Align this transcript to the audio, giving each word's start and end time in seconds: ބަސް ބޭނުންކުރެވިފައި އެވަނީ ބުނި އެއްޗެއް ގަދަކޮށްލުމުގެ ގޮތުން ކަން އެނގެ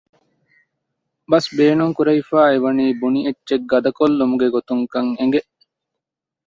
ބަސް 1.29 1.49
ބޭނުންކުރެވިފައި 1.57 2.51
އެވަނީ 2.51 2.85
ބުނި 3.01 3.21
އެއްޗެއް 3.25 3.67
ގަދަކޮށްލުމުގެ 3.71 4.47
ގޮތުން 4.55 4.83
ކަން 4.93 5.11
އެނގެ 5.19 5.41